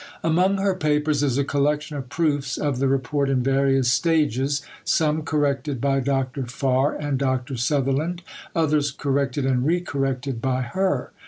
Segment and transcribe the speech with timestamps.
[0.23, 5.21] Among her papers is a collection of proofs of the Report in various stages; some
[5.21, 6.47] corrected by Dr.
[6.47, 7.55] Farr and Dr.
[7.55, 8.23] Sutherland,
[8.55, 11.11] others corrected and re corrected by her.